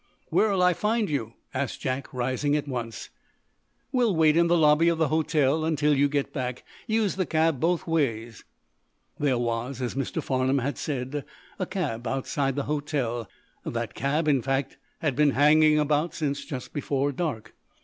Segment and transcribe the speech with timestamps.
[0.31, 3.11] "Where'll I find you?" asked Jack, rising at once.
[3.91, 6.63] "We'll wait in the lobby of the hotel until you get back.
[6.87, 8.43] Use the cab both ways."
[9.19, 10.19] There was, as Mr.
[10.23, 11.23] Farnum had said,
[11.59, 13.29] a cab outside the hotel.
[13.63, 17.53] That cab, in fact, had been hanging about since just before dark.